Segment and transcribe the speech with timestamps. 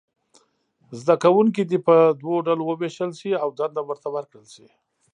[0.99, 4.67] زده کوونکي دې په دوو ډلو وویشل شي او دنده ورته ورکړل شي.